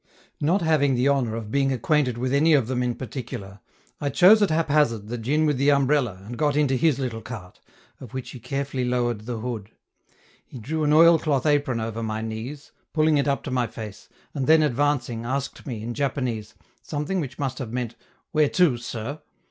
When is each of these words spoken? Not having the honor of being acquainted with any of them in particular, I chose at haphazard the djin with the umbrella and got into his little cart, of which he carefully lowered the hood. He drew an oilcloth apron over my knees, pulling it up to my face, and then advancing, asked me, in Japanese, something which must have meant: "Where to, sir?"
Not 0.39 0.63
having 0.63 0.95
the 0.95 1.07
honor 1.07 1.35
of 1.35 1.51
being 1.51 1.71
acquainted 1.71 2.17
with 2.17 2.33
any 2.33 2.53
of 2.53 2.65
them 2.67 2.81
in 2.81 2.95
particular, 2.95 3.59
I 3.99 4.09
chose 4.09 4.41
at 4.41 4.49
haphazard 4.49 5.09
the 5.09 5.17
djin 5.19 5.45
with 5.45 5.59
the 5.59 5.69
umbrella 5.69 6.23
and 6.25 6.39
got 6.39 6.55
into 6.55 6.75
his 6.75 6.97
little 6.97 7.21
cart, 7.21 7.59
of 7.99 8.11
which 8.11 8.31
he 8.31 8.39
carefully 8.39 8.83
lowered 8.83 9.27
the 9.27 9.37
hood. 9.41 9.69
He 10.43 10.57
drew 10.57 10.83
an 10.83 10.91
oilcloth 10.91 11.45
apron 11.45 11.79
over 11.79 12.01
my 12.01 12.21
knees, 12.23 12.71
pulling 12.93 13.19
it 13.19 13.27
up 13.27 13.43
to 13.43 13.51
my 13.51 13.67
face, 13.67 14.09
and 14.33 14.47
then 14.47 14.63
advancing, 14.63 15.23
asked 15.23 15.67
me, 15.67 15.83
in 15.83 15.93
Japanese, 15.93 16.55
something 16.81 17.19
which 17.21 17.37
must 17.37 17.59
have 17.59 17.71
meant: 17.71 17.93
"Where 18.31 18.49
to, 18.49 18.77
sir?" 18.77 19.19